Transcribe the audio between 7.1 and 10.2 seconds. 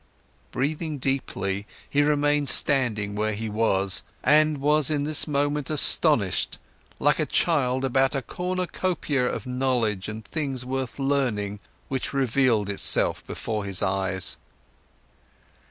a child about the cornucopia of knowledge